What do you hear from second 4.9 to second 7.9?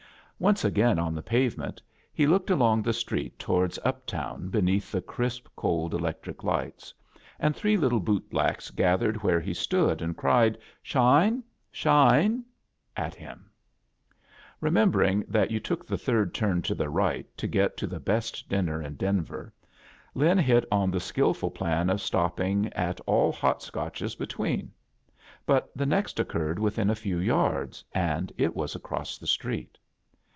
the crisp, cold electric lights, and three